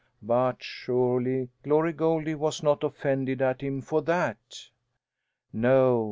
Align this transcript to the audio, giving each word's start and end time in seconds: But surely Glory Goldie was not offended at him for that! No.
But 0.23 0.63
surely 0.63 1.49
Glory 1.61 1.93
Goldie 1.93 2.33
was 2.33 2.63
not 2.63 2.83
offended 2.83 3.39
at 3.39 3.61
him 3.61 3.81
for 3.81 4.01
that! 4.01 4.69
No. 5.53 5.99